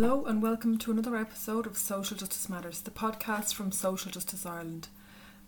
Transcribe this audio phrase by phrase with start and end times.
[0.00, 4.46] Hello, and welcome to another episode of Social Justice Matters, the podcast from Social Justice
[4.46, 4.88] Ireland.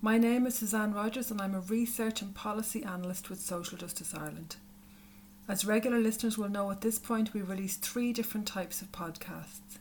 [0.02, 4.12] My name is Suzanne Rogers, and I'm a research and policy analyst with Social Justice
[4.14, 4.56] Ireland.
[5.48, 9.78] As regular listeners will know, at this point, we release three different types of podcasts.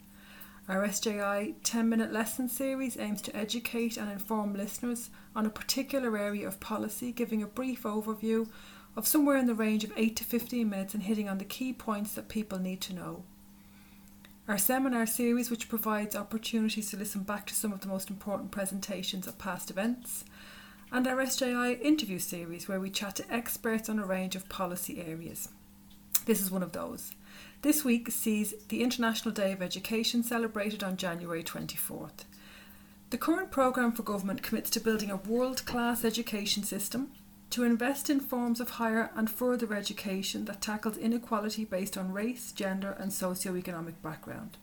[0.69, 6.17] Our SJI 10 minute lesson series aims to educate and inform listeners on a particular
[6.17, 8.47] area of policy, giving a brief overview
[8.95, 11.73] of somewhere in the range of 8 to 15 minutes and hitting on the key
[11.73, 13.25] points that people need to know.
[14.51, 18.51] Our seminar series, which provides opportunities to listen back to some of the most important
[18.51, 20.25] presentations of past events,
[20.91, 25.01] and our SJI interview series, where we chat to experts on a range of policy
[25.07, 25.47] areas.
[26.25, 27.11] This is one of those.
[27.61, 32.25] This week sees the International Day of Education celebrated on January 24th.
[33.09, 37.13] The current programme for government commits to building a world class education system
[37.51, 42.51] to invest in forms of higher and further education that tackles inequality based on race,
[42.51, 44.57] gender, and socio-economic background.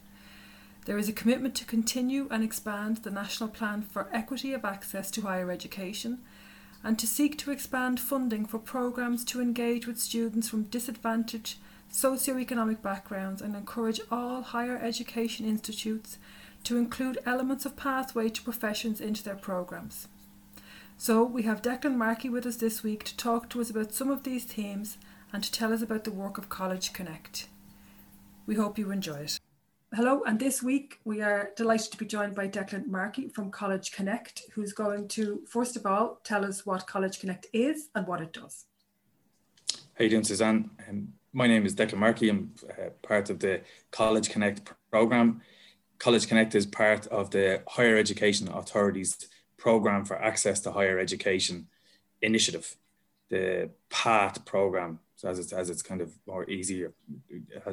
[0.87, 5.11] There is a commitment to continue and expand the National Plan for Equity of Access
[5.13, 6.21] to Higher Education
[6.83, 11.59] and to seek to expand funding for programmes to engage with students from disadvantaged
[11.91, 16.17] socio-economic backgrounds and encourage all higher education institutes
[16.65, 20.09] to include elements of pathway to professions into their programmes.
[21.01, 24.11] So we have Declan Markey with us this week to talk to us about some
[24.11, 24.99] of these themes
[25.33, 27.47] and to tell us about the work of College Connect.
[28.47, 29.39] We hope you enjoy it.
[29.95, 33.93] Hello, and this week we are delighted to be joined by Declan Markey from College
[33.93, 38.21] Connect, who's going to, first of all, tell us what College Connect is and what
[38.21, 38.65] it does.
[39.95, 40.69] How you doing, Suzanne?
[40.89, 42.29] Um, my name is Declan Markey.
[42.29, 43.61] I'm uh, part of the
[43.93, 45.43] College Connect program.
[46.01, 51.67] College Connect is part of the Higher Education Authorities program for access to higher education
[52.23, 52.77] initiative,
[53.29, 56.93] the PATH program, so as it's as it's kind of more easier,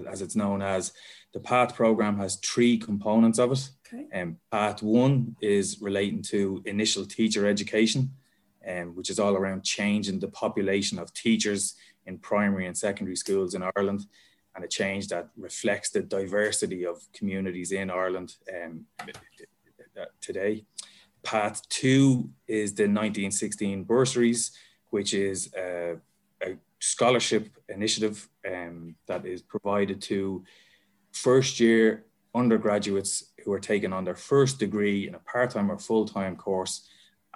[0.08, 0.92] as it's known as.
[1.34, 3.70] The PATH program has three components of it.
[3.88, 4.20] Okay.
[4.20, 8.12] Um, PATH one is relating to initial teacher education,
[8.68, 11.76] um, which is all around changing the population of teachers
[12.08, 14.08] in primary and secondary schools in Ireland,
[14.56, 18.86] and a change that reflects the diversity of communities in Ireland um,
[20.20, 20.66] today.
[21.26, 24.52] Path two is the 1916 bursaries,
[24.92, 25.98] which is a,
[26.42, 30.46] a scholarship initiative um, that is provided to
[31.12, 36.36] first year undergraduates who are taking on their first degree in a part-time or full-time
[36.36, 36.88] course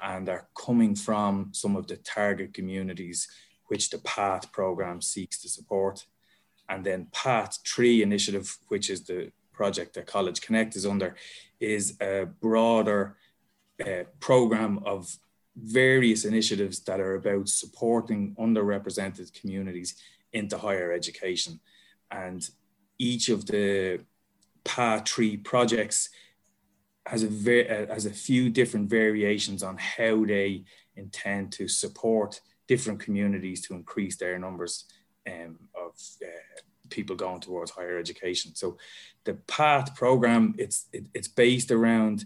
[0.02, 3.28] and are coming from some of the target communities
[3.68, 6.06] which the PATH program seeks to support.
[6.68, 11.16] And then PATH 3 initiative, which is the project that College Connect is under,
[11.60, 13.18] is a broader
[13.86, 15.18] uh, program of
[15.56, 19.96] various initiatives that are about supporting underrepresented communities
[20.34, 21.60] into higher education.
[22.12, 22.48] And
[22.98, 24.02] each of the
[24.64, 26.10] PATH 3 projects
[27.06, 30.64] has a, ver- uh, has a few different variations on how they
[30.96, 34.86] intend to support different communities to increase their numbers
[35.28, 36.60] um, of uh,
[36.90, 38.54] people going towards higher education.
[38.56, 38.78] So
[39.24, 42.26] the PATH program, it's, it, it's based around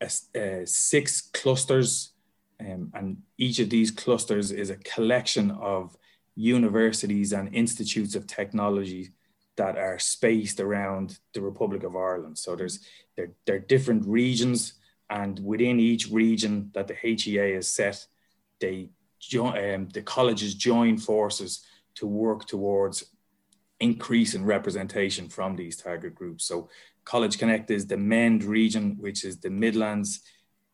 [0.00, 2.12] uh, six clusters,
[2.60, 5.96] um, and each of these clusters is a collection of
[6.36, 9.10] universities and institutes of technology
[9.56, 12.38] that are spaced around the Republic of Ireland.
[12.38, 12.80] So there's
[13.16, 14.74] there, there are different regions,
[15.10, 18.06] and within each region that the HEA has set,
[18.60, 21.64] they join um, the colleges join forces
[21.96, 23.04] to work towards
[23.80, 26.44] increase in representation from these target groups.
[26.44, 26.68] So
[27.04, 30.20] College Connect is the MEND region, which is the Midlands,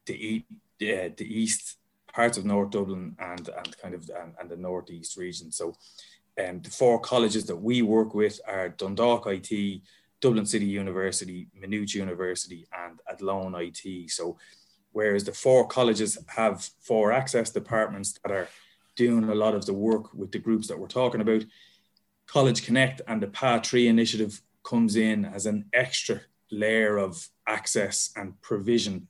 [0.06, 0.44] the,
[0.78, 1.76] the east
[2.12, 5.52] parts of North Dublin and, and kind of and, and the Northeast region.
[5.52, 5.74] So
[6.42, 9.82] um, the four colleges that we work with are Dundalk IT,
[10.20, 14.10] Dublin City University, Maynooth University and Athlone IT.
[14.10, 14.38] So
[14.92, 18.48] whereas the four colleges have four access departments that are
[18.96, 21.44] doing a lot of the work with the groups that we're talking about,
[22.26, 26.20] College Connect and the PATH 3 initiative comes in as an extra
[26.50, 29.08] layer of access and provision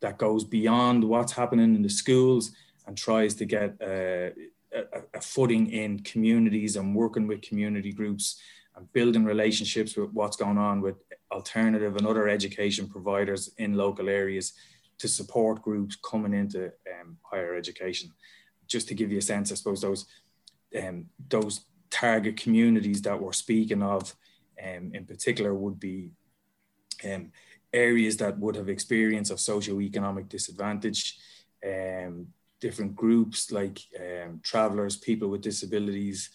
[0.00, 2.52] that goes beyond what's happening in the schools
[2.86, 4.32] and tries to get a,
[4.74, 4.82] a,
[5.14, 8.40] a, footing in communities and working with community groups
[8.76, 10.96] and building relationships with what's going on with
[11.30, 14.52] alternative and other education providers in local areas
[14.98, 16.66] to support groups coming into
[17.00, 18.10] um, higher education.
[18.66, 20.06] Just to give you a sense, I suppose those
[20.80, 24.16] um, those target communities that we're speaking of
[24.64, 26.10] um, in particular would be
[27.04, 27.32] um,
[27.72, 31.18] areas that would have experience of socio-economic disadvantage,
[31.64, 32.26] um,
[32.60, 36.30] different groups like um, travelers, people with disabilities,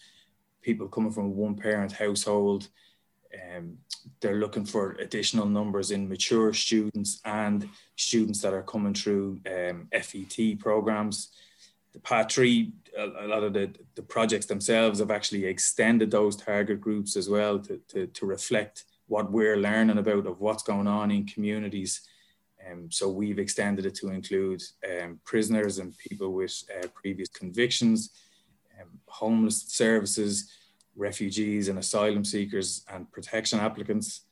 [0.62, 2.68] people coming from a one parent household,
[3.34, 3.78] Um,
[4.20, 9.88] they're looking for additional numbers in mature students and students that are coming through um,
[9.92, 11.16] FET programs.
[12.04, 17.16] 3, a, a, lot of the, the projects themselves have actually extended those target groups
[17.16, 21.26] as well to, to, to reflect what we're learning about of what's going on in
[21.26, 22.02] communities.
[22.68, 28.10] Um, so we've extended it to include um, prisoners and people with uh, previous convictions,
[28.80, 30.50] um, homeless services,
[30.98, 34.22] refugees and asylum seekers and protection applicants.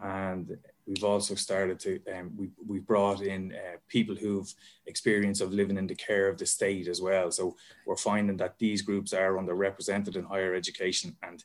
[0.00, 4.52] And we've also started to, um, we, we've brought in uh, people who've
[4.86, 7.30] experience of living in the care of the state as well.
[7.30, 7.56] So
[7.86, 11.42] we're finding that these groups are underrepresented in higher education and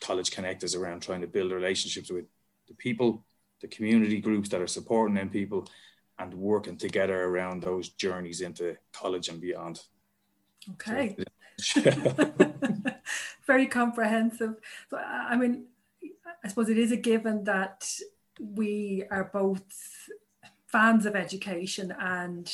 [0.00, 2.26] College Connect is around trying to build relationships with
[2.68, 3.24] the people,
[3.60, 5.68] the community groups that are supporting them people
[6.18, 9.82] and working together around those journeys into college and beyond.
[10.72, 11.16] Okay.
[13.46, 14.54] Very comprehensive.
[14.90, 15.66] So, I mean,
[16.44, 17.88] I suppose it is a given that
[18.38, 20.08] we are both
[20.66, 22.52] fans of education and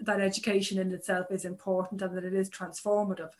[0.00, 3.30] that education in itself is important and that it is transformative.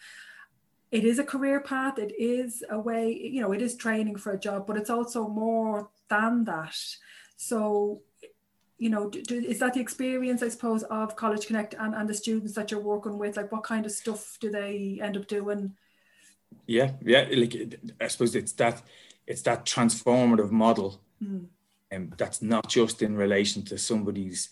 [0.91, 4.33] It is a career path, it is a way, you know, it is training for
[4.33, 6.77] a job, but it's also more than that.
[7.37, 8.03] So,
[8.77, 12.15] you know, do, is that the experience, I suppose, of College Connect and, and the
[12.15, 13.37] students that you're working with?
[13.37, 15.77] Like, what kind of stuff do they end up doing?
[16.67, 17.27] Yeah, yeah.
[17.31, 18.83] Like, I suppose it's that
[19.27, 21.47] it's that transformative model, mm.
[21.91, 24.51] and that's not just in relation to somebody's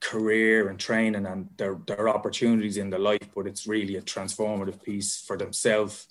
[0.00, 4.82] career and training and their their opportunities in their life, but it's really a transformative
[4.82, 6.08] piece for themselves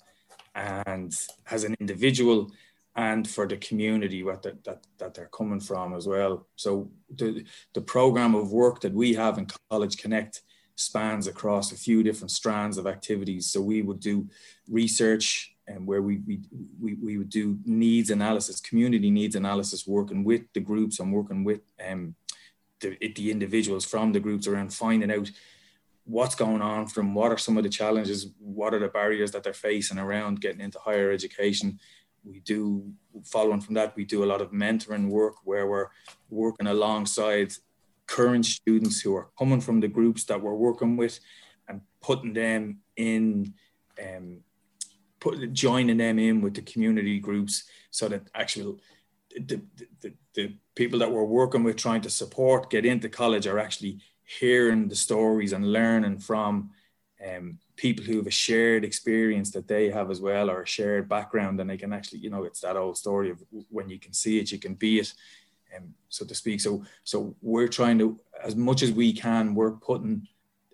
[0.54, 1.16] and
[1.50, 2.50] as an individual
[2.96, 6.46] and for the community what the, that, that they're coming from as well.
[6.56, 10.42] So the, the program of work that we have in College Connect
[10.76, 13.46] spans across a few different strands of activities.
[13.46, 14.28] So we would do
[14.68, 16.40] research and where we, we,
[16.94, 21.00] we, would do needs analysis, community needs analysis, working with the groups.
[21.00, 22.14] And working with um,
[22.80, 25.30] the, the individuals from the groups around finding out
[26.04, 29.42] what's going on from what are some of the challenges, what are the barriers that
[29.42, 31.78] they're facing around getting into higher education,
[32.24, 32.92] we do
[33.24, 35.88] following from that we do a lot of mentoring work where we're
[36.30, 37.52] working alongside
[38.06, 41.20] current students who are coming from the groups that we're working with
[41.68, 43.52] and putting them in
[44.02, 44.38] um,
[45.24, 48.78] put, joining them in with the community groups so that actual
[49.34, 49.60] the,
[50.02, 53.98] the, the people that we're working with trying to support get into college are actually
[54.38, 56.70] hearing the stories and learning from
[57.26, 61.08] um, people who have a shared experience that they have as well or a shared
[61.08, 61.58] background.
[61.58, 64.38] And they can actually you know it's that old story of when you can see
[64.38, 65.12] it you can be it
[65.74, 66.60] um, so to speak.
[66.60, 70.28] So so we're trying to as much as we can we're putting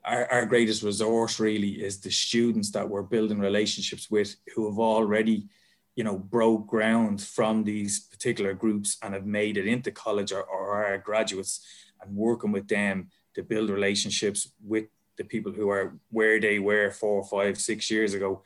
[0.04, 4.78] our, our greatest resource really is the students that we're building relationships with who have
[4.78, 5.48] already
[5.96, 10.42] you know broke ground from these particular groups and have made it into college or,
[10.42, 11.66] or are graduates
[12.00, 14.86] and working with them to build relationships with
[15.16, 18.42] the people who are where they were four, five, six years ago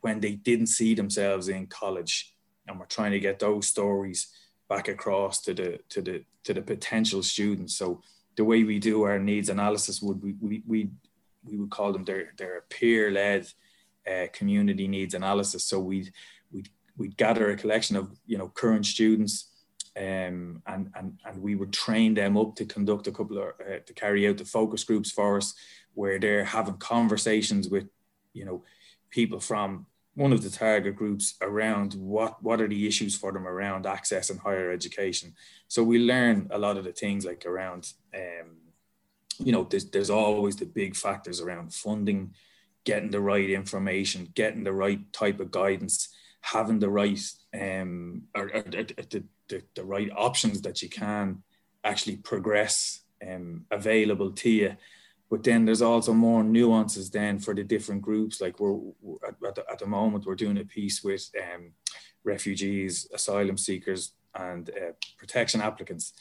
[0.00, 2.34] when they didn't see themselves in college.
[2.66, 4.28] And we're trying to get those stories
[4.68, 7.76] back across to the to the to the potential students.
[7.76, 8.02] So
[8.36, 10.90] the way we do our needs analysis would we we we,
[11.44, 13.46] we would call them their their peer led
[14.10, 15.64] uh, community needs analysis.
[15.64, 16.10] So we
[16.52, 16.64] we
[16.96, 19.50] we'd gather a collection of you know current students
[19.96, 23.78] um, and, and, and we would train them up to conduct a couple of, uh,
[23.86, 25.54] to carry out the focus groups for us,
[25.94, 27.86] where they're having conversations with,
[28.32, 28.64] you know,
[29.10, 33.46] people from one of the target groups around what, what are the issues for them
[33.46, 35.34] around access and higher education.
[35.68, 38.58] So we learn a lot of the things like around, um,
[39.38, 42.34] you know, there's, there's always the big factors around funding,
[42.84, 46.08] getting the right information, getting the right type of guidance,
[46.42, 47.20] having the right
[47.60, 51.42] um, or, or, or the, the, the right options that you can
[51.82, 54.76] actually progress um, available to you.
[55.34, 58.40] But then there's also more nuances then for the different groups.
[58.40, 61.72] Like we're, we're at, the, at, the, moment, we're doing a piece with um,
[62.22, 66.12] refugees, asylum seekers, and uh, protection applicants.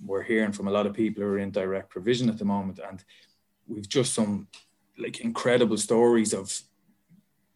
[0.00, 2.78] We're hearing from a lot of people who are in direct provision at the moment,
[2.78, 3.02] and
[3.66, 4.46] we've just some
[4.96, 6.56] like incredible stories of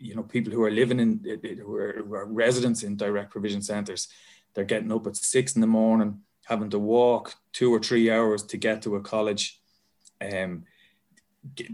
[0.00, 1.20] you know people who are living in
[1.62, 4.08] who are, who are residents in direct provision centres
[4.54, 8.42] they're getting up at six in the morning, having to walk two or three hours
[8.42, 9.60] to get to a college.
[10.20, 10.64] Um,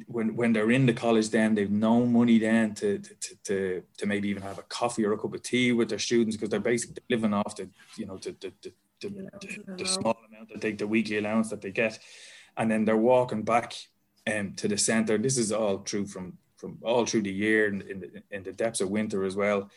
[0.06, 4.06] when when they're in the college, then they've no money then to to, to to
[4.06, 6.60] maybe even have a coffee or a cup of tea with their students because they're
[6.60, 9.08] basically living off the you know the the, the, the,
[9.40, 11.98] the, the small amount that they the weekly allowance that they get,
[12.56, 13.74] and then they're walking back
[14.32, 15.18] um, to the centre.
[15.18, 18.52] This is all true from from all through the year in, in, the, in the
[18.52, 19.68] depths of winter as well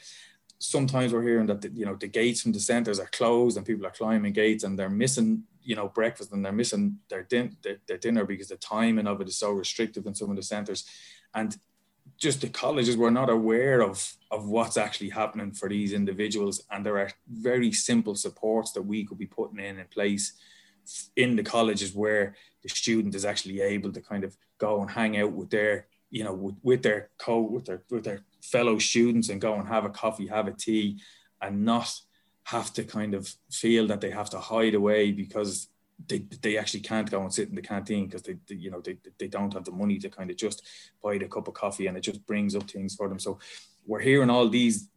[0.70, 3.66] sometimes we're hearing that the, you know the gates from the centres are closed and
[3.66, 7.58] people are climbing gates and they're missing you know breakfast and they're missing their, din-
[7.64, 10.44] their, their dinner because the timing of it is so restrictive in some of the
[10.44, 10.86] centres
[11.34, 11.58] and
[12.18, 16.62] just the colleges were not aware of of what's actually happening for these individuals.
[16.72, 20.34] And there are very simple supports that we could be putting in in place
[21.16, 25.18] in the colleges where the student is actually able to kind of go and hang
[25.18, 29.30] out with their you know with, with their co with their with their fellow students
[29.30, 31.00] and go and have a coffee have a tea
[31.42, 31.92] and not
[32.44, 35.70] have to kind of feel that they have to hide away because
[36.08, 38.82] they, they actually can't go and sit in the canteen because they, they, you know
[38.82, 40.62] they, they don't have the money to kind of just
[41.02, 43.20] buy the cup of coffee and it just brings up things for them.
[43.20, 43.40] So
[43.86, 44.90] we're hearing all these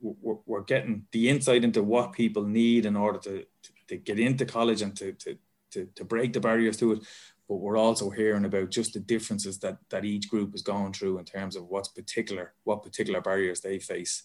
[0.00, 4.18] we're, we're getting the insight into what people need in order to, to, to get
[4.18, 5.38] into college and to, to,
[5.70, 6.98] to, to break the barriers to it
[7.48, 11.18] but we're also hearing about just the differences that that each group is going through
[11.18, 14.22] in terms of what's particular what particular barriers they face.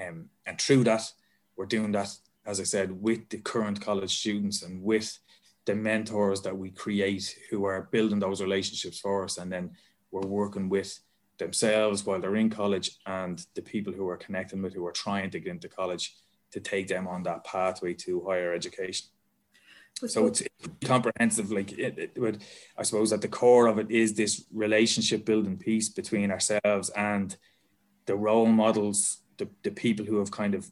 [0.00, 1.10] Um, and through that
[1.56, 2.14] we're doing that
[2.46, 5.18] as i said with the current college students and with
[5.68, 9.36] the mentors that we create who are building those relationships for us.
[9.36, 9.72] And then
[10.10, 10.98] we're working with
[11.36, 15.30] themselves while they're in college and the people who are connecting with who are trying
[15.30, 16.16] to get into college
[16.52, 19.08] to take them on that pathway to higher education
[20.06, 20.42] so it's
[20.84, 22.42] comprehensive like it, it would
[22.76, 27.36] i suppose at the core of it is this relationship building piece between ourselves and
[28.06, 30.70] the role models the, the people who have kind of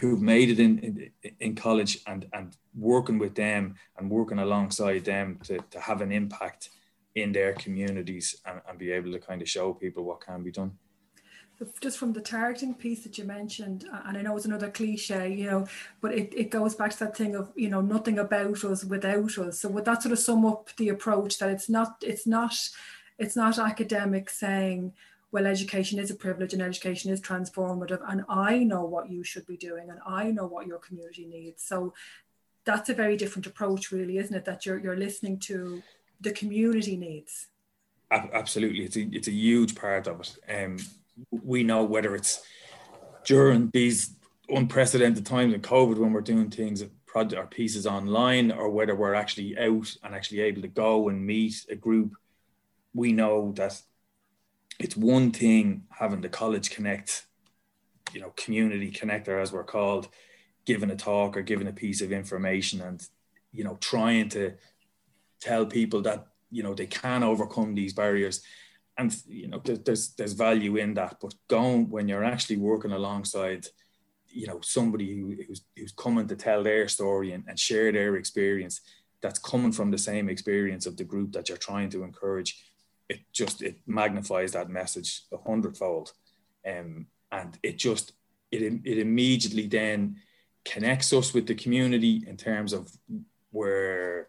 [0.00, 5.04] who've made it in, in, in college and and working with them and working alongside
[5.04, 6.70] them to, to have an impact
[7.16, 10.52] in their communities and, and be able to kind of show people what can be
[10.52, 10.72] done
[11.80, 15.46] just from the targeting piece that you mentioned, and I know it's another cliche, you
[15.46, 15.66] know,
[16.00, 19.36] but it, it goes back to that thing of, you know, nothing about us without
[19.38, 19.60] us.
[19.60, 22.54] So would that sort of sum up the approach that it's not, it's not,
[23.18, 24.92] it's not academic saying,
[25.30, 29.46] well, education is a privilege and education is transformative, and I know what you should
[29.46, 31.62] be doing, and I know what your community needs.
[31.62, 31.92] So
[32.64, 34.44] that's a very different approach, really, isn't it?
[34.44, 35.82] That you're you're listening to
[36.20, 37.48] the community needs.
[38.10, 40.38] Absolutely, it's a it's a huge part of it.
[40.48, 40.78] Um,
[41.30, 42.42] we know whether it's
[43.24, 44.14] during these
[44.48, 49.14] unprecedented times in COVID when we're doing things project or pieces online, or whether we're
[49.14, 52.12] actually out and actually able to go and meet a group.
[52.94, 53.80] We know that
[54.78, 57.26] it's one thing having the college connect
[58.12, 60.08] you know community connector as we're called
[60.64, 63.06] giving a talk or giving a piece of information and
[63.52, 64.54] you know trying to
[65.40, 68.42] tell people that you know they can overcome these barriers
[68.98, 73.66] and you know there's there's value in that but going when you're actually working alongside
[74.28, 78.16] you know somebody who, who's, who's coming to tell their story and, and share their
[78.16, 78.80] experience
[79.20, 82.62] that's coming from the same experience of the group that you're trying to encourage
[83.08, 86.12] it just it magnifies that message a hundredfold.
[86.66, 88.12] Um, and it just
[88.50, 90.16] it, it immediately then
[90.64, 92.90] connects us with the community in terms of
[93.50, 94.28] where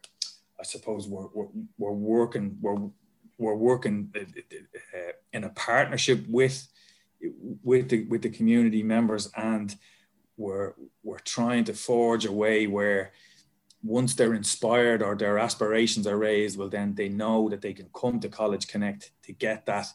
[0.59, 1.47] I suppose we're, we're,
[1.77, 2.89] we're working we're,
[3.39, 4.99] we're working uh,
[5.33, 6.67] in a partnership with
[7.63, 9.75] with the with the community members and
[10.37, 13.11] we're we're trying to forge a way where
[13.81, 17.89] once they're inspired or their aspirations are raised, well, then they know that they can
[17.93, 19.87] come to College Connect to get that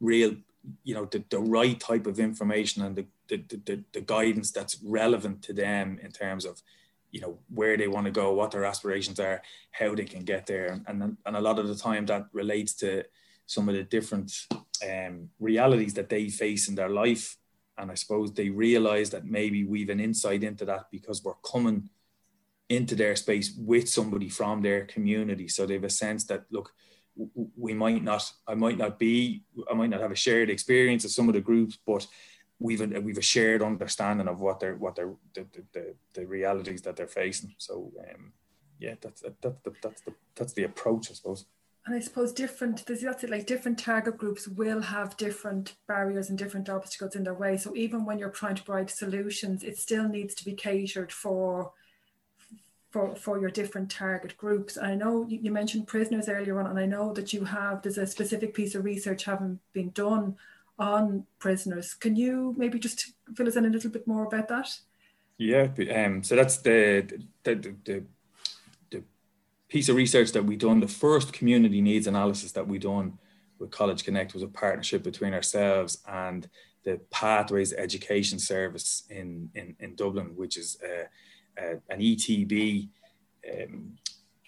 [0.00, 0.34] real,
[0.82, 4.78] you know, the, the right type of information and the, the, the, the guidance that's
[4.82, 6.62] relevant to them in terms of,
[7.10, 10.46] you know, where they want to go, what their aspirations are, how they can get
[10.46, 10.80] there.
[10.86, 13.04] And, and a lot of the time that relates to
[13.46, 14.32] some of the different
[14.86, 17.36] um, realities that they face in their life.
[17.78, 21.88] And I suppose they realize that maybe we've an insight into that because we're coming
[22.68, 25.48] into their space with somebody from their community.
[25.48, 26.72] So they have a sense that, look,
[27.56, 31.10] we might not, I might not be, I might not have a shared experience of
[31.10, 32.06] some of the groups, but
[32.58, 36.82] we've a, we've a shared understanding of what they're, what they're, the, the, the realities
[36.82, 37.54] that they're facing.
[37.58, 38.32] So, um,
[38.78, 41.46] yeah, that's, that, that, that, that's the, that's the approach, I suppose.
[41.86, 46.38] And I suppose different, that's it, like different target groups will have different barriers and
[46.38, 47.56] different obstacles in their way.
[47.56, 51.72] So even when you're trying to provide solutions, it still needs to be catered for
[52.90, 54.78] for, for your different target groups.
[54.78, 58.06] I know you mentioned prisoners earlier on, and I know that you have, there's a
[58.06, 60.36] specific piece of research having been done
[60.78, 61.94] on prisoners.
[61.94, 64.68] Can you maybe just fill us in a little bit more about that?
[65.36, 68.04] Yeah, um, so that's the, the, the, the,
[68.90, 69.02] the
[69.68, 73.18] piece of research that we done, the first community needs analysis that we done
[73.58, 76.48] with College Connect was a partnership between ourselves and
[76.84, 80.78] the Pathways Education Service in, in, in Dublin, which is
[81.56, 82.88] an ETB
[83.52, 83.96] um,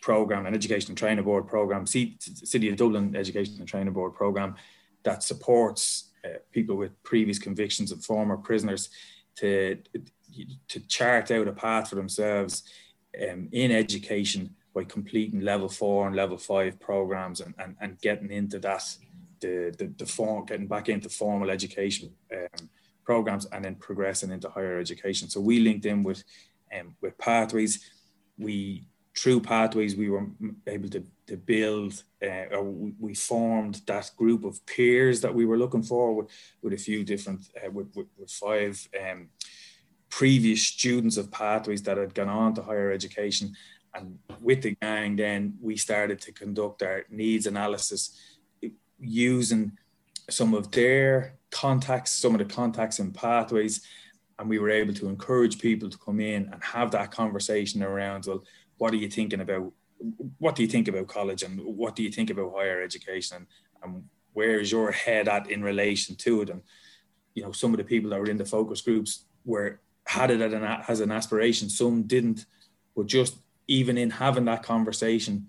[0.00, 4.14] program, an Education and Training Board program, C- City of Dublin Education and Training Board
[4.14, 4.54] program
[5.02, 8.90] that supports uh, people with previous convictions and former prisoners
[9.36, 9.78] to
[10.68, 12.62] to chart out a path for themselves
[13.28, 18.30] um, in education by completing level four and level five programs and, and, and getting
[18.30, 18.84] into that
[19.40, 22.68] the, the, the form getting back into formal education um,
[23.04, 25.28] programs and then progressing into higher education.
[25.28, 26.22] So we linked in with
[26.78, 27.90] um, with pathways.
[28.38, 28.86] We
[29.16, 30.26] through pathways we were
[30.66, 35.58] able to, to build uh, or we formed that group of peers that we were
[35.58, 36.28] looking for with,
[36.62, 39.28] with a few different uh, with, with, with, five um,
[40.08, 43.54] previous students of pathways that had gone on to higher education.
[43.94, 48.16] And with the gang then we started to conduct our needs analysis
[49.00, 49.72] using
[50.28, 53.84] some of their contacts some of the contacts in pathways.
[54.38, 58.24] And we were able to encourage people to come in and have that conversation around
[58.26, 58.42] well
[58.80, 59.72] what are you thinking about
[60.38, 63.46] what do you think about college and what do you think about higher education and,
[63.82, 66.50] and where is your head at in relation to it?
[66.50, 66.62] And
[67.34, 70.40] you know some of the people that were in the focus groups were had it
[70.40, 72.46] an, as an aspiration some didn't
[72.96, 73.36] but just
[73.68, 75.46] even in having that conversation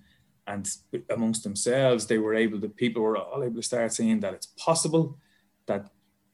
[0.47, 0.69] and
[1.09, 4.47] amongst themselves they were able to people were all able to start seeing that it's
[4.57, 5.17] possible
[5.65, 5.89] that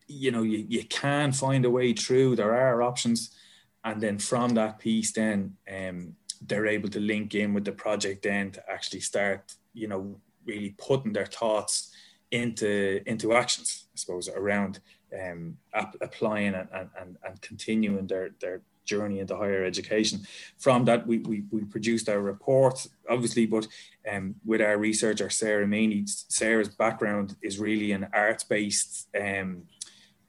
[0.08, 3.36] you know you, you can find a way through there are options.
[3.84, 6.16] And then from that piece then um,
[6.46, 10.76] they're able to link in with the project then to actually start, you know, really
[10.78, 11.92] putting their thoughts
[12.32, 14.80] into into actions, I suppose, around
[15.18, 20.20] um, ap- applying and, and, and continuing their, their journey into higher education.
[20.58, 23.68] From that, we, we, we produced our report, obviously, but
[24.12, 29.64] um, with our researcher, Sarah Meany, Sarah's background is really an arts-based, um,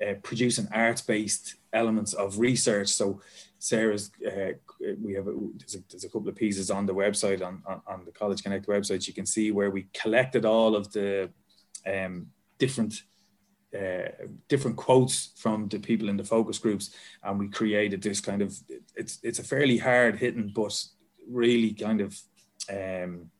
[0.04, 2.88] uh, producing arts-based elements of research.
[2.88, 3.20] So
[3.58, 4.52] Sarah's, uh,
[5.00, 7.80] we have a, there's, a, there's, a, couple of pieces on the website on, on,
[7.86, 9.06] on, the College Connect website.
[9.06, 11.30] You can see where we collected all of the
[11.86, 13.02] um, different
[13.76, 14.08] uh,
[14.48, 18.56] different quotes from the people in the focus groups, and we created this kind of
[18.94, 20.82] it's it's a fairly hard hitting but
[21.28, 22.18] really kind of
[22.70, 23.30] um,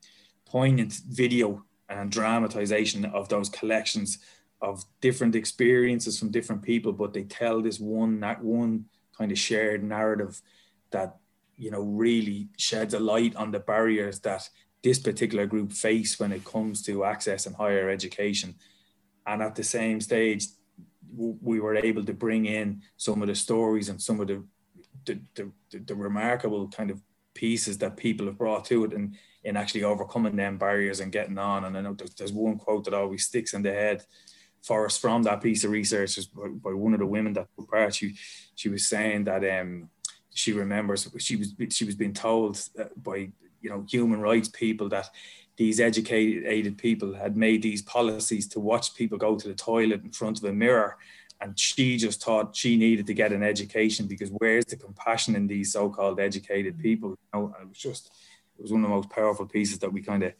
[0.45, 4.19] poignant video and dramatization of those collections
[4.61, 8.85] of different experiences from different people, but they tell this one that one
[9.17, 10.41] kind of shared narrative
[10.91, 11.17] that
[11.59, 14.49] you know really sheds a light on the barriers that
[14.81, 18.55] this particular group face when it comes to access and higher education
[19.27, 20.47] and at the same stage
[21.15, 24.43] we were able to bring in some of the stories and some of the
[25.05, 25.51] the, the,
[25.85, 27.01] the remarkable kind of
[27.33, 31.37] pieces that people have brought to it and in actually overcoming them barriers and getting
[31.37, 34.03] on and I know there's, one quote that always sticks in the head
[34.61, 37.69] for us from that piece of research by, by one of the women that took
[37.69, 37.95] part.
[37.95, 38.15] She
[38.55, 39.89] she was saying that um,
[40.39, 43.29] she remembers she was she was being told uh, by
[43.61, 45.09] you know human rights people that
[45.57, 50.11] these educated people had made these policies to watch people go to the toilet in
[50.11, 50.97] front of a mirror
[51.41, 55.47] and she just thought she needed to get an education because where's the compassion in
[55.47, 56.81] these so-called educated mm.
[56.81, 57.09] people?
[57.09, 58.11] You know it was just
[58.57, 60.33] it was one of the most powerful pieces that we kind of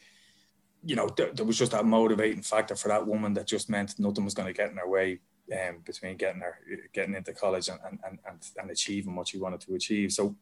[0.81, 3.99] you know, there, there, was just that motivating factor for that woman that just meant
[3.99, 5.19] nothing was going to get in her way
[5.53, 6.59] um, between getting her
[6.93, 10.11] getting into college and, and, and, and achieving what she wanted to achieve.
[10.11, 10.35] So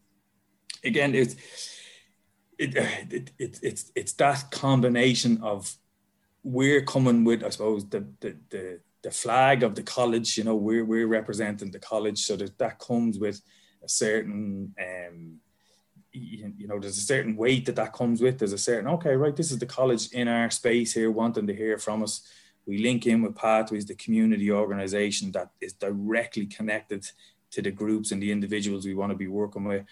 [0.83, 1.35] again, it's
[2.57, 5.75] it, it, it, it's it's that combination of
[6.43, 10.37] we're coming with, I suppose, the the the, the flag of the college.
[10.37, 13.41] You know, we're we're representing the college, so that that comes with
[13.83, 15.39] a certain um,
[16.17, 18.39] you, you know, there's a certain weight that that comes with.
[18.39, 21.55] There's a certain, okay, right, this is the college in our space here wanting to
[21.55, 22.27] hear from us.
[22.67, 27.09] We link in with Pathways, the community organization that is directly connected
[27.51, 29.85] to the groups and the individuals we want to be working with.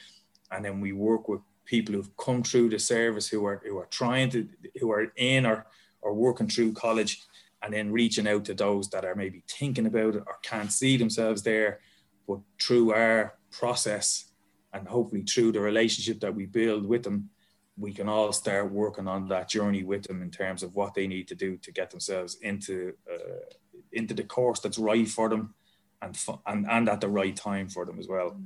[0.52, 3.88] And then we work with people who've come through the service who are who are
[3.88, 4.48] trying to
[4.80, 5.66] who are in or
[6.02, 7.24] or working through college
[7.64, 10.98] and then reaching out to those that are maybe thinking about it or can't see
[10.98, 11.80] themselves there.
[12.28, 14.26] But through our process
[14.74, 17.30] and hopefully through the relationship that we build with them
[17.78, 21.08] we can all start working on that journey with them in terms of what they
[21.08, 23.46] need to do to get themselves into uh,
[23.92, 25.54] into the course that's right for them
[26.02, 28.38] and, and and at the right time for them as well.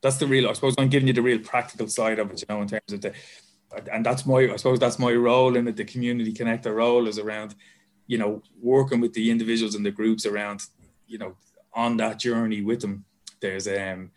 [0.00, 2.46] That's the real i suppose i'm giving you the real practical side of it you
[2.48, 3.14] know in terms of the
[3.92, 7.20] and that's my i suppose that's my role in it the community connector role is
[7.20, 7.54] around
[8.08, 10.66] you know working with the individuals and the groups around
[11.06, 11.36] you know
[11.74, 13.04] on that journey with them.
[13.40, 14.10] There's um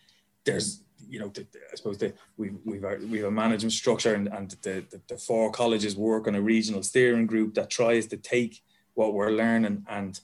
[0.43, 4.27] there's you know, I suppose the, we, we've a, we have a management structure and,
[4.27, 8.17] and the, the, the four colleges work on a regional steering group that tries to
[8.17, 8.61] take
[8.93, 10.19] what we're learning and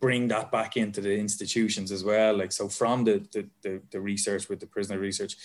[0.00, 2.36] bring that back into the institutions as well.
[2.36, 5.36] Like so, from the the, the, the research with the prisoner research,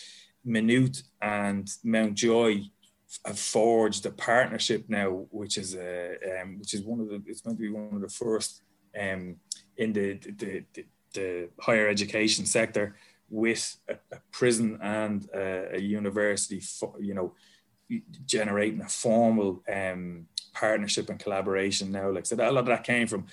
[0.46, 2.64] Maynooth and Mountjoy
[3.26, 7.46] have forged a partnership now, which is a um, which is one of the it's
[7.46, 8.62] meant to be one of the first
[9.00, 9.36] um,
[9.78, 12.96] in the the, the, the higher education sector
[13.32, 17.34] with a, a prison and a, a university, for, you know,
[18.26, 22.10] generating a formal um, partnership and collaboration now.
[22.12, 23.26] Like I said, a lot of that came from,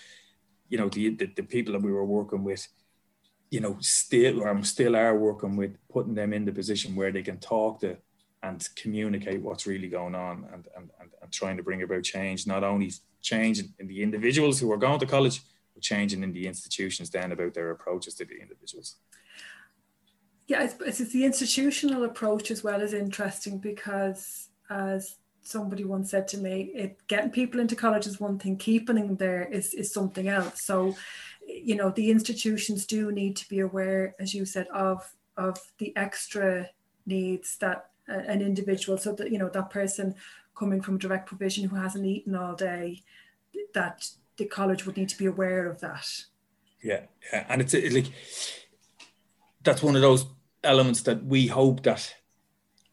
[0.69, 2.67] you know, the, the, the people that we were working with,
[3.51, 7.23] you know, still or still are working with putting them in the position where they
[7.23, 7.97] can talk to
[8.43, 12.47] and communicate what's really going on and, and, and, and trying to bring about change,
[12.47, 15.41] not only change in the individuals who are going to college,
[15.75, 18.97] but changing in the institutions then about their approaches to the individuals.
[20.49, 26.27] Yeah, it's, it's the institutional approach as well as interesting because as somebody once said
[26.29, 29.93] to me, it, getting people into college is one thing, keeping them there is, is
[29.93, 30.63] something else.
[30.63, 30.97] So,
[31.47, 35.97] you know, the institutions do need to be aware, as you said, of of the
[35.97, 36.69] extra
[37.07, 40.15] needs that an individual, so that you know that person
[40.55, 43.03] coming from direct provision who hasn't eaten all day,
[43.73, 46.07] that the college would need to be aware of that.
[46.83, 47.47] Yeah, yeah.
[47.49, 48.13] and it's like
[49.63, 50.27] that's one of those
[50.63, 52.15] elements that we hope that,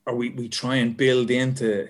[0.06, 1.89] or we we try and build into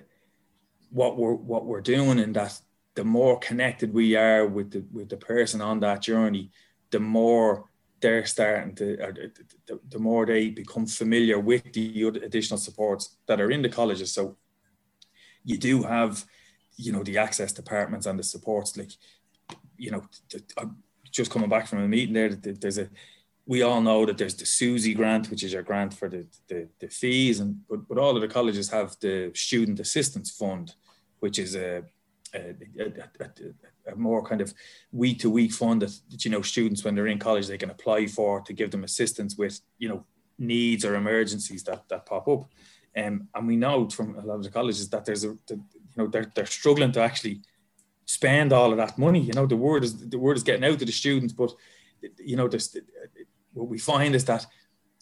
[0.89, 2.59] what we're what we're doing, and that
[2.95, 6.51] the more connected we are with the with the person on that journey,
[6.91, 7.69] the more
[8.01, 8.97] they're starting to,
[9.65, 14.13] the, the, more they become familiar with the additional supports that are in the colleges.
[14.13, 14.37] So
[15.43, 16.25] you do have,
[16.77, 18.77] you know, the access departments and the supports.
[18.77, 18.91] Like,
[19.77, 20.03] you know,
[21.09, 22.89] just coming back from a meeting there, there's a,
[23.47, 26.67] we all know that there's the SUSI grant, which is your grant for the, the,
[26.79, 30.73] the fees, and but, but all of the colleges have the student assistance fund,
[31.19, 31.83] which is a,
[32.33, 34.53] a, a, a more kind of
[34.91, 37.69] week to week fund that, that, you know students when they're in college they can
[37.69, 40.03] apply for to give them assistance with you know
[40.39, 42.49] needs or emergencies that that pop up.
[42.97, 45.97] Um, and we know from a lot of the colleges that there's a the, you
[45.97, 47.41] know they're, they're struggling to actually
[48.05, 49.19] spend all of that money.
[49.19, 51.53] You know the word is the word is getting out to the students but
[52.17, 52.75] you know this
[53.55, 54.45] what we find is that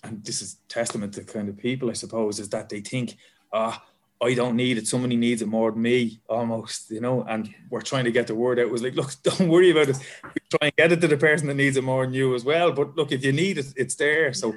[0.03, 3.17] and this is testament to kind of people i suppose is that they think
[3.51, 3.83] ah
[4.23, 4.87] I don't need it.
[4.87, 7.23] Somebody needs it more than me, almost, you know.
[7.23, 8.67] And we're trying to get the word out.
[8.67, 9.97] It was like, look, don't worry about it.
[10.23, 12.45] We try and get it to the person that needs it more than you as
[12.45, 12.71] well.
[12.71, 14.33] But look, if you need it, it's there.
[14.33, 14.55] So,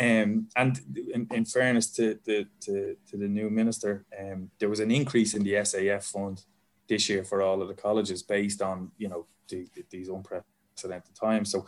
[0.00, 0.80] um, and
[1.12, 5.34] in, in fairness to the to, to the new minister, um, there was an increase
[5.34, 6.44] in the SAF fund
[6.88, 11.14] this year for all of the colleges based on you know the, the, these unprecedented
[11.14, 11.50] times.
[11.50, 11.66] So,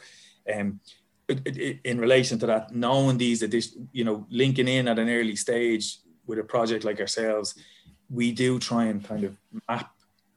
[0.55, 0.81] um,
[1.31, 5.99] in relation to that, knowing these addition, you know, linking in at an early stage
[6.27, 7.55] with a project like ourselves,
[8.09, 9.37] we do try and kind of
[9.69, 9.93] map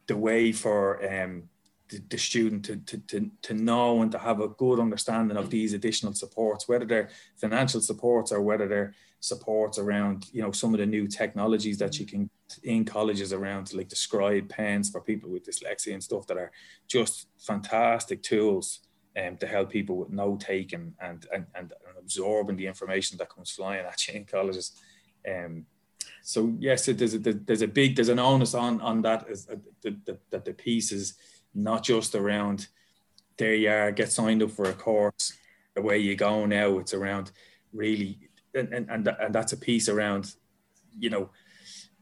[0.08, 1.44] the way for um,
[1.90, 5.50] the, the, student to, to, to, to know and to have a good understanding of
[5.50, 10.74] these additional supports, whether they're financial supports or whether they're supports around, you know, some
[10.74, 12.30] of the new technologies that you can
[12.64, 16.52] in colleges around like the scribe pens for people with dyslexia and stuff that are
[16.88, 18.82] just fantastic tools
[19.22, 23.52] um, to help people with note taking and, and, and, absorbing the information that comes
[23.52, 24.74] flying at you in colleges.
[25.28, 25.66] Um,
[26.22, 29.48] so yes, it, there's a, there's a big there's an onus on on that is
[29.50, 31.14] uh, that, that the piece is
[31.54, 32.68] not just around
[33.38, 35.34] there you are get signed up for a course
[35.76, 37.32] away you go now it's around
[37.72, 38.20] really
[38.56, 40.36] and and, and, and that's a piece around
[40.98, 41.30] you know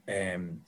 [0.09, 0.61] um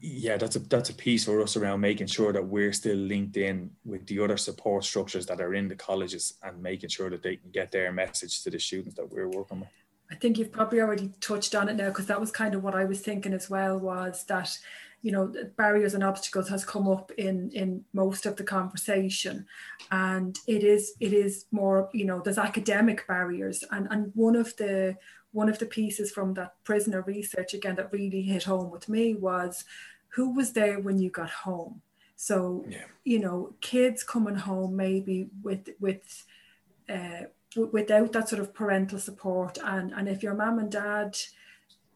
[0.00, 3.36] yeah that's a that's a piece for us around making sure that we're still linked
[3.36, 7.22] in with the other support structures that are in the colleges and making sure that
[7.22, 9.68] they can get their message to the students that we're working with.
[10.10, 12.74] I think you've probably already touched on it now because that was kind of what
[12.74, 14.56] I was thinking as well was that
[15.02, 19.46] you know barriers and obstacles has come up in in most of the conversation.
[19.90, 23.62] And it is it is more you know there's academic barriers.
[23.70, 24.96] And and one of the
[25.32, 29.14] one of the pieces from that prisoner research again that really hit home with me
[29.14, 29.64] was
[30.10, 31.80] who was there when you got home
[32.16, 32.84] so yeah.
[33.04, 36.24] you know kids coming home maybe with with
[36.88, 37.22] uh,
[37.72, 41.16] without that sort of parental support and and if your mom and dad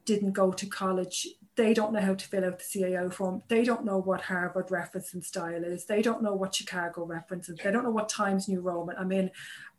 [0.04, 3.42] didn't go to college they don't know how to fill out the CAO form.
[3.48, 5.84] They don't know what Harvard referencing style is.
[5.84, 7.58] They don't know what Chicago references.
[7.62, 8.96] They don't know what Times New Roman.
[8.96, 9.30] I mean,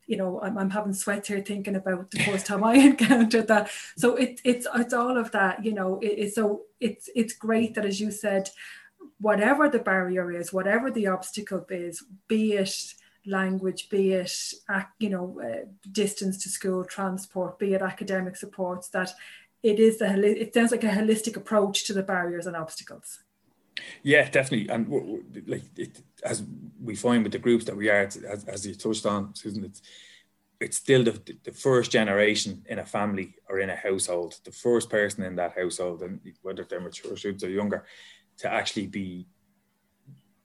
[0.08, 3.70] you know, I'm, I'm having sweats here thinking about the first time I encountered that.
[3.98, 6.00] So it, it's it's all of that, you know.
[6.00, 8.50] It, it's so it's it's great that as you said,
[9.20, 12.76] whatever the barrier is, whatever the obstacle is, be it
[13.26, 14.54] language, be it
[15.00, 19.14] you know uh, distance to school, transport, be it academic supports, that
[19.62, 23.20] it is the it sounds like a holistic approach to the barriers and obstacles.
[24.04, 24.88] Yeah, definitely, and
[25.48, 26.44] like it, as
[26.82, 29.82] we find with the groups that we are, as, as you touched on, Susan, it's
[30.60, 34.90] it's still the, the first generation in a family or in a household, the first
[34.90, 37.86] person in that household, and whether they're mature students or younger,
[38.38, 39.28] to actually be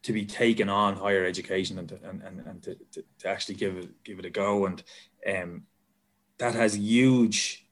[0.03, 3.57] to be taken on higher education and to, and, and, and to, to, to, actually
[3.57, 4.67] give it give it a go.
[4.67, 4.83] And
[5.29, 5.63] um,
[6.39, 7.67] that has huge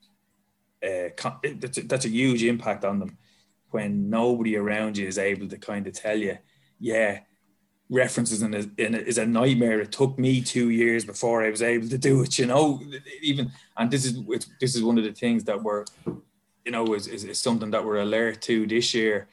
[0.83, 1.09] uh,
[1.43, 3.17] that's, a, that's a huge impact on them
[3.71, 6.37] when nobody around you is able to kind of tell you,
[6.79, 7.19] yeah,
[7.89, 9.79] references in a, in a, is a nightmare.
[9.81, 12.37] It took me two years before I was able to do it.
[12.37, 12.81] You know,
[13.21, 14.23] even and this is
[14.59, 15.85] this is one of the things that we're,
[16.65, 19.27] you know, is, is, is something that we're alert to this year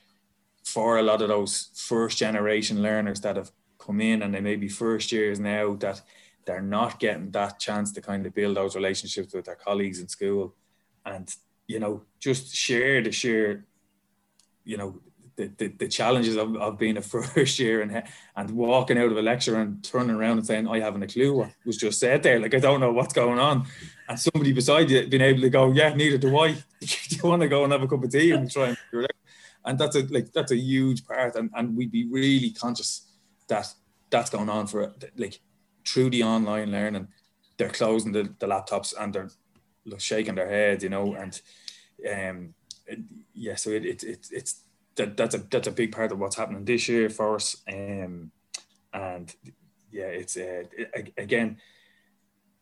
[0.65, 4.57] for a lot of those first generation learners that have come in and they may
[4.57, 6.01] be first years now that
[6.47, 10.09] they're not getting that chance to kind of build those relationships with their colleagues in
[10.09, 10.55] school
[11.05, 13.65] and you know just share the share
[14.65, 15.01] you know
[15.37, 18.03] the, the, the, challenges of, of being a first year and
[18.37, 21.35] and walking out of a lecture and turning around and saying I haven't a clue
[21.35, 22.39] what was just said there.
[22.39, 23.67] Like I don't know what's going on.
[24.09, 26.53] And somebody beside you being able to go yeah neither do I.
[26.53, 26.57] Do
[27.09, 29.11] you want to go and have a cup of tea and try and figure it
[29.11, 29.71] out.
[29.71, 31.37] And that's a like that's a huge part.
[31.37, 33.11] And, and we'd be really conscious
[33.49, 33.73] that
[34.11, 35.41] that's going on for like
[35.87, 37.09] through the online learning.
[37.57, 39.31] They're closing the, the laptops and they're
[39.99, 41.41] shaking their head you know and
[42.11, 42.55] um
[43.35, 44.61] yeah so it, it, it it's
[44.97, 48.31] that that's a that's a big part of what's happening this year for us um
[48.93, 49.35] and
[49.91, 51.57] yeah it's uh, it, again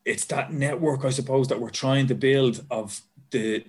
[0.05, 3.63] it's that network i suppose that we're trying to build of the,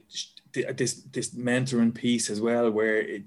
[0.52, 3.24] the this this mentoring piece as well where it,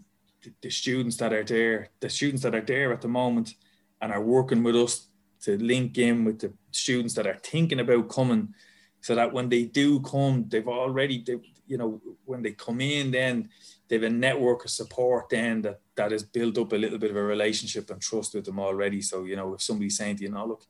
[0.61, 3.55] the students that are there the students that are there at the moment
[4.01, 5.07] and are working with us
[5.41, 8.53] to link in with the students that are thinking about coming
[9.01, 11.37] so that when they do come they've already they,
[11.67, 13.49] you know when they come in then
[13.87, 17.11] they have a network of support then that that has built up a little bit
[17.11, 20.23] of a relationship and trust with them already so you know if somebody's saying to
[20.23, 20.65] you know look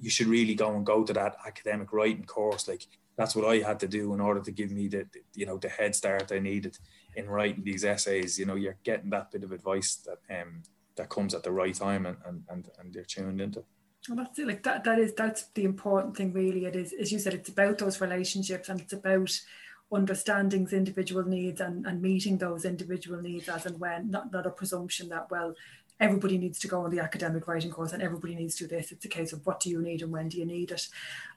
[0.00, 3.58] you should really go and go to that academic writing course like that's what I
[3.58, 6.32] had to do in order to give me the, the you know the head start
[6.32, 6.76] I needed
[7.16, 10.62] in writing these essays you know you're getting that bit of advice that um
[10.96, 13.64] that comes at the right time and and and, and they're tuned into
[14.08, 14.46] well, that's it.
[14.46, 14.84] Like that.
[14.84, 16.32] That is that's the important thing.
[16.32, 16.92] Really, it is.
[16.92, 19.40] As you said, it's about those relationships, and it's about
[19.94, 24.10] understanding individual needs and, and meeting those individual needs as and when.
[24.10, 25.54] Not not a presumption that well,
[26.00, 28.92] everybody needs to go on the academic writing course and everybody needs to do this.
[28.92, 30.88] It's a case of what do you need and when do you need it.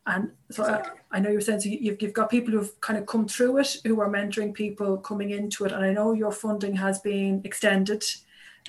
[0.06, 1.00] And so exactly.
[1.12, 3.60] I, I, know you're saying so you've, you've got people who've kind of come through
[3.60, 5.72] it, who are mentoring people coming into it.
[5.72, 8.04] And I know your funding has been extended.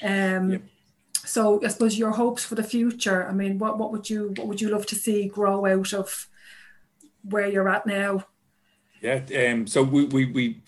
[0.02, 0.62] Um, yep
[1.28, 3.28] so I suppose your hopes for the future.
[3.28, 6.26] I mean, what what would you what would you love to see grow out of
[7.22, 8.24] where you're at now?
[9.00, 10.60] Yeah, um, so we we we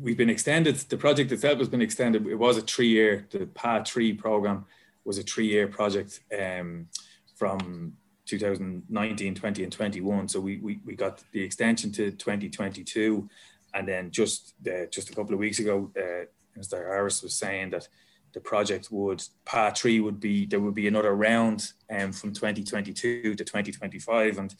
[0.00, 0.76] we've been extended.
[0.76, 2.26] The project itself has been extended.
[2.26, 3.26] It was a three year.
[3.30, 4.66] The PATH three program
[5.04, 6.88] was a three year project um,
[7.36, 7.94] from
[8.26, 10.28] 2019, 20, and 21.
[10.28, 13.28] So we, we, we got the extension to 2022.
[13.74, 16.26] And then just uh, just a couple of weeks ago, uh,
[16.58, 16.86] Mr.
[16.86, 17.88] Harris was saying that
[18.34, 23.34] the project would PATH three would be there would be another round um, from 2022
[23.34, 24.54] to 2025 and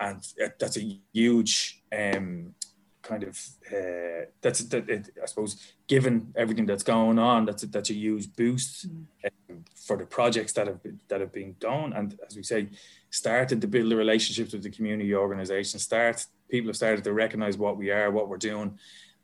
[0.00, 0.26] and
[0.58, 2.54] that's a huge um,
[3.02, 3.38] kind of
[3.70, 7.94] uh, that's that it, I suppose given everything that's going on that's a, that's a
[7.94, 9.04] huge boost mm.
[9.50, 12.68] um, for the projects that have been, that have been done and as we say
[13.10, 17.58] started to build the relationships with the community organization start people have started to recognize
[17.58, 18.78] what we are what we're doing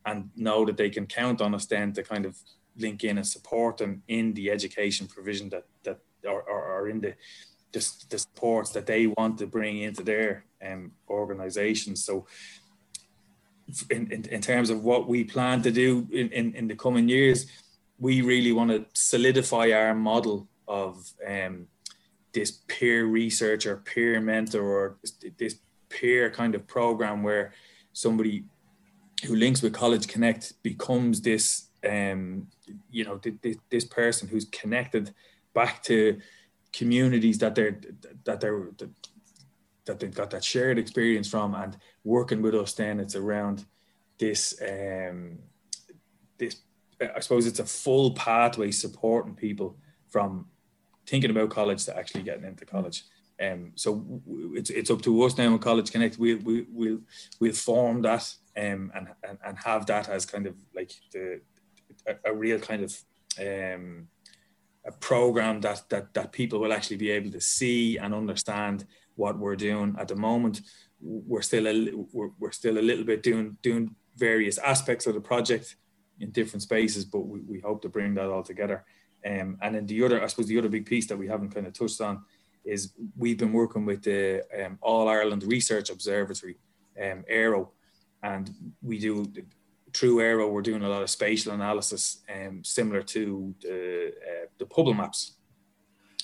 [0.07, 2.37] and know that they can count on us then to kind of
[2.77, 7.15] link in and support them in the education provision that that or, or in the,
[7.73, 10.93] the, the supports that they want to bring into their um.
[11.95, 12.27] So
[13.91, 17.09] in, in, in, terms of what we plan to do in, in, in the coming
[17.09, 17.47] years,
[17.99, 21.67] we really want to solidify our model of um,
[22.33, 25.57] this peer researcher, peer mentor, or this, this
[25.89, 27.53] peer kind of program where
[27.93, 28.45] somebody
[29.27, 32.47] who links with College Connect becomes this um,
[32.91, 33.21] you know
[33.71, 35.15] this person who's connected
[35.55, 36.19] back to
[36.73, 37.81] communities that they're
[38.25, 38.71] that they're
[39.87, 43.65] that they've got that shared experience from and working with us then it's around
[44.19, 45.39] this um
[46.39, 46.57] this
[47.17, 49.77] i suppose it's a full pathway supporting people
[50.09, 50.47] from
[51.11, 53.05] thinking about college to actually getting into college.
[53.43, 54.23] Um so
[54.55, 56.19] it's it's up to us now in college connect.
[56.19, 57.01] We we we'll
[57.41, 61.41] we'll form that um and, and and have that as kind of like the
[62.07, 62.93] a, a real kind of
[63.39, 64.09] um,
[64.87, 69.39] a program that that that people will actually be able to see and understand what
[69.39, 70.63] we're doing at the moment.
[71.01, 75.21] We're still a we're, we're still a little bit doing doing various aspects of the
[75.21, 75.77] project
[76.19, 78.85] in different spaces but we, we hope to bring that all together.
[79.25, 81.67] Um, and then the other i suppose the other big piece that we haven't kind
[81.67, 82.25] of touched on
[82.65, 86.57] is we've been working with the um, all island research observatory
[86.99, 87.69] um, AIRO
[88.23, 89.31] and we do
[89.95, 94.67] through AIRO, we're doing a lot of spatial analysis, um, similar to the, uh, the
[94.67, 95.37] Pobal maps.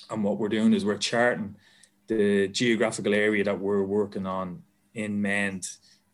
[0.09, 1.55] And what we're doing is we're charting
[2.07, 5.67] the geographical area that we're working on in Mend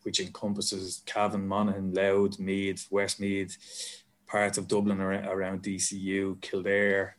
[0.04, 3.56] which encompasses Cavan, Monaghan, Louth, Meath, Westmeath,
[4.26, 7.16] parts of Dublin around DCU, Kildare,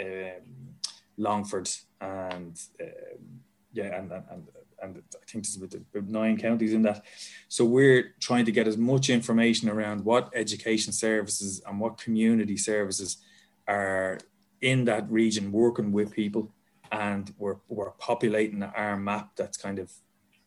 [0.00, 0.74] um,
[1.16, 1.70] Longford,
[2.00, 3.40] and um,
[3.74, 4.48] yeah, and, and,
[4.82, 7.04] and I think there's about nine counties in that.
[7.48, 12.56] So we're trying to get as much information around what education services and what community
[12.56, 13.18] services
[13.66, 14.18] are
[14.60, 16.50] in that region working with people
[16.92, 19.92] and we're, we're populating our map that's kind of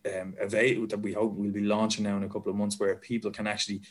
[0.06, 2.96] um, available that we hope we'll be launching now in a couple of months where
[2.96, 3.82] people can actually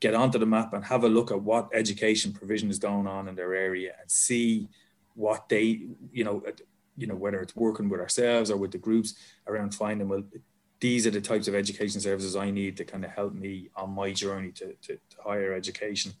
[0.00, 3.28] get onto the map and have a look at what education provision is going on
[3.28, 4.68] in their area and see
[5.14, 5.80] what they
[6.12, 6.42] you know
[6.98, 9.14] you know whether it's working with ourselves or with the groups
[9.46, 10.22] around finding well
[10.80, 13.90] these are the types of education services I need to kind of help me on
[13.90, 16.12] my journey to, to, to higher education.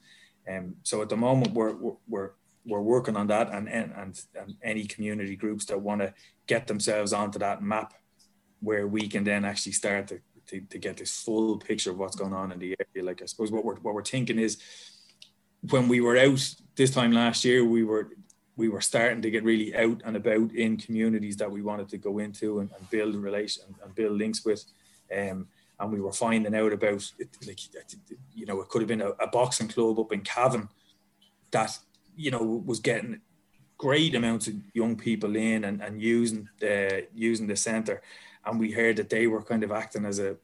[0.50, 1.74] Um, so at the moment we're,
[2.08, 2.30] we're,
[2.66, 3.92] we're working on that and, and,
[4.34, 6.12] and any community groups that want to
[6.46, 7.94] get themselves onto that map
[8.60, 12.16] where we can then actually start to, to, to, get this full picture of what's
[12.16, 13.06] going on in the area.
[13.06, 14.58] Like I suppose what we're, what we're thinking is
[15.70, 18.10] when we were out this time last year, we were
[18.58, 21.96] we were starting to get really out and about in communities that we wanted to
[21.96, 24.64] go into and, and build relation and build links with.
[25.16, 25.46] Um,
[25.78, 27.60] and we were finding out about it, like
[28.34, 30.68] you know it could have been a, a boxing club up in Cavan
[31.52, 31.78] that
[32.16, 33.20] you know was getting
[33.78, 38.02] great amounts of young people in and, and using the using the center
[38.44, 40.36] and we heard that they were kind of acting as a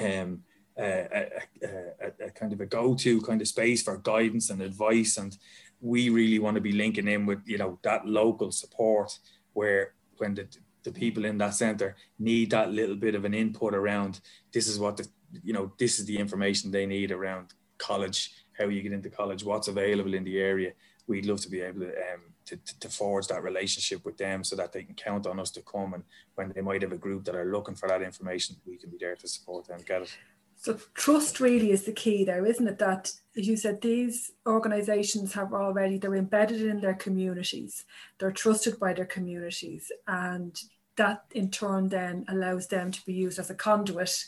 [0.00, 0.44] um
[0.78, 1.28] a,
[1.62, 5.36] a, a, a kind of a go-to kind of space for guidance and advice and
[5.82, 9.18] we really want to be linking in with you know that local support
[9.52, 10.46] where when the
[10.84, 14.20] the people in that center need that little bit of an input around
[14.52, 15.06] this is what the
[15.42, 19.44] you know this is the information they need around college how you get into college
[19.44, 20.72] what's available in the area
[21.06, 24.54] we'd love to be able to, um, to, to, forge that relationship with them so
[24.56, 27.24] that they can count on us to come and when they might have a group
[27.24, 30.16] that are looking for that information, we can be there to support them get it.
[30.62, 32.78] So trust really is the key there, isn't it?
[32.78, 37.84] That as you said, these organisations have already they're embedded in their communities,
[38.18, 40.56] they're trusted by their communities, and
[40.94, 44.26] that in turn then allows them to be used as a conduit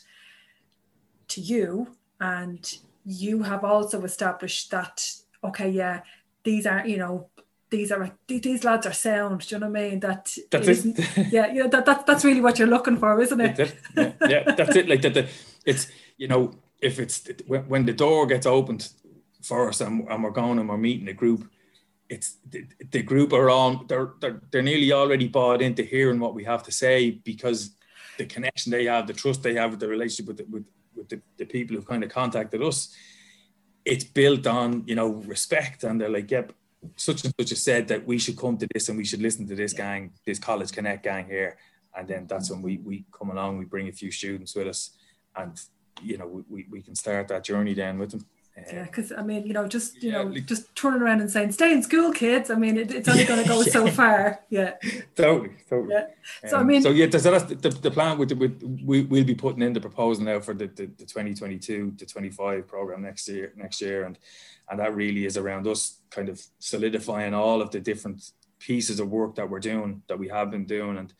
[1.29, 5.09] to you, and you have also established that
[5.41, 6.01] okay, yeah,
[6.43, 7.29] these are you know
[7.69, 9.47] these are these lads are sound.
[9.47, 9.99] Do you know what I mean?
[10.01, 10.99] That that's it.
[11.31, 11.67] yeah, yeah.
[11.67, 13.57] That, that that's really what you're looking for, isn't it?
[13.57, 13.75] it.
[13.95, 14.89] Yeah, yeah, that's it.
[14.89, 15.13] Like that.
[15.13, 15.29] The,
[15.65, 18.89] it's you know if it's when, the door gets opened
[19.41, 21.49] for us and, and we're going and we're meeting a group,
[22.09, 23.85] it's the, the group are on.
[23.87, 27.75] They're, they're they're nearly already bought into hearing what we have to say because
[28.17, 31.09] the connection they have, the trust they have with the relationship with the, with with
[31.09, 32.95] the, the people who've kind of contacted us
[33.85, 36.51] it's built on you know respect and they're like yep
[36.95, 39.47] such and such has said that we should come to this and we should listen
[39.47, 41.57] to this gang this college connect gang here
[41.95, 44.91] and then that's when we we come along we bring a few students with us
[45.35, 45.61] and
[46.01, 48.25] you know we, we can start that journey then with them
[48.57, 51.29] yeah, because I mean, you know, just you yeah, know, like, just turning around and
[51.29, 53.71] saying, "Stay in school, kids." I mean, it, it's only going to go yeah.
[53.71, 54.39] so far.
[54.49, 54.75] Yeah.
[55.13, 55.93] Totally, totally.
[55.93, 56.05] Yeah.
[56.47, 58.17] So um, I mean, so yeah, so that's the, the, plan.
[58.17, 61.05] With, the, with we we'll be putting in the proposal now for the, the, the
[61.05, 63.51] 2022 to 25 program next year.
[63.57, 64.17] Next year, and
[64.69, 69.09] and that really is around us kind of solidifying all of the different pieces of
[69.09, 71.13] work that we're doing that we have been doing and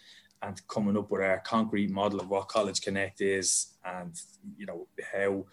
[0.46, 4.14] and coming up with our concrete model of what College Connect is and
[4.58, 5.46] you know how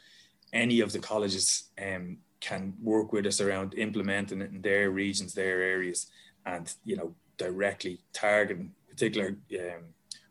[0.53, 5.33] any of the colleges um, can work with us around implementing it in their regions,
[5.33, 6.11] their areas,
[6.45, 9.85] and you know directly targeting particular um,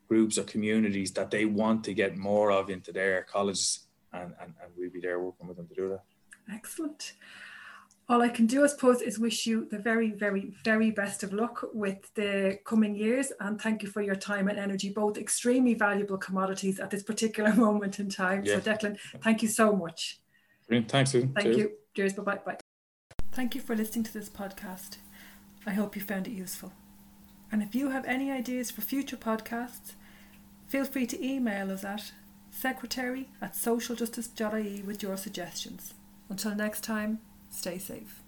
[0.07, 4.53] groups or communities that they want to get more of into their colleges, and, and,
[4.61, 6.03] and we'll be there working with them to do that.
[6.53, 7.13] Excellent.
[8.11, 11.31] All I can do, I suppose, is wish you the very, very, very best of
[11.31, 13.31] luck with the coming years.
[13.39, 17.53] And thank you for your time and energy, both extremely valuable commodities at this particular
[17.67, 18.43] moment in time.
[18.43, 18.55] Yeah.
[18.55, 20.19] So, Declan, thank you so much.
[20.67, 20.91] Brilliant.
[20.91, 21.31] Thanks, Susan.
[21.31, 21.57] Thank Cheers.
[21.57, 21.71] you.
[21.95, 22.13] Cheers.
[22.15, 22.57] Bye bye.
[23.31, 24.97] Thank you for listening to this podcast.
[25.65, 26.73] I hope you found it useful.
[27.49, 29.93] And if you have any ideas for future podcasts,
[30.67, 32.11] feel free to email us at
[32.49, 35.93] secretary at socialjustice.ie with your suggestions.
[36.29, 37.19] Until next time,
[37.51, 38.20] Stay safe.